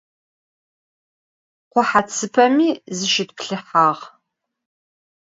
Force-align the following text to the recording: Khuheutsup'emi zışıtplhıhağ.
Khuheutsup'emi 1.71 2.69
zışıtplhıhağ. 2.97 3.89